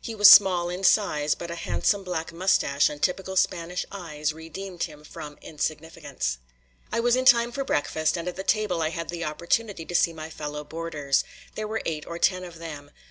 [0.00, 4.84] He was small in size, but a handsome black mustache and typical Spanish eyes redeemed
[4.84, 6.38] him from insignificance.
[6.90, 9.94] I was in time for breakfast, and at the table I had the opportunity to
[9.94, 11.22] see my fellow boarders.
[11.54, 12.92] There were eight or ten of them.